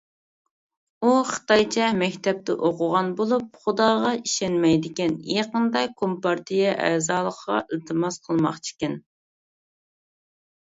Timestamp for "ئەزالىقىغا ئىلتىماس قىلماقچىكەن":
6.87-8.97